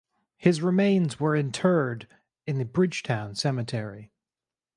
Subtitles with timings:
[0.37, 2.07] His remains were interred
[2.47, 4.11] in the Bridgetown cemetery.